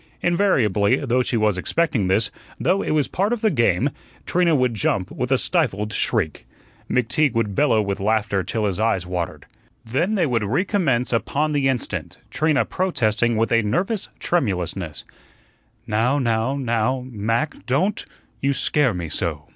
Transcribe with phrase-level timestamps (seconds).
[0.23, 3.91] Invariably though she was expecting this, though it was part of the game
[4.25, 6.47] Trina would jump with a stifled shriek.
[6.89, 9.45] McTeague would bellow with laughter till his eyes watered.
[9.85, 15.05] Then they would recommence upon the instant, Trina protesting with a nervous tremulousness:
[15.85, 18.03] "Now now now, Mac, DON'T;
[18.41, 19.45] you SCARE me so."